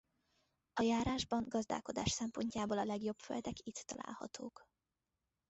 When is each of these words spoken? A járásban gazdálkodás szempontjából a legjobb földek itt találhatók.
A 0.73 0.81
járásban 0.81 1.45
gazdálkodás 1.47 2.11
szempontjából 2.11 2.77
a 2.77 2.83
legjobb 2.83 3.19
földek 3.19 3.59
itt 3.59 3.83
találhatók. 3.85 4.65